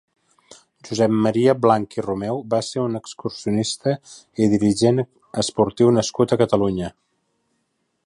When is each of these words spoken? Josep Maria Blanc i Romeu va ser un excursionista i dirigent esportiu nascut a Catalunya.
Josep 0.87 1.11
Maria 1.25 1.53
Blanc 1.65 1.97
i 1.99 2.05
Romeu 2.05 2.41
va 2.55 2.61
ser 2.69 2.81
un 2.85 3.01
excursionista 3.01 3.95
i 4.47 4.51
dirigent 4.57 5.05
esportiu 5.45 5.97
nascut 6.01 6.35
a 6.39 6.43
Catalunya. 6.45 6.95